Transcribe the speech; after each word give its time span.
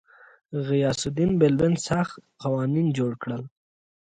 غیاث 0.67 1.01
الدین 1.09 1.31
بلبن 1.39 1.73
سخت 1.87 2.15
قوانین 2.41 2.87
جوړ 2.97 3.11
کړل. 3.21 3.41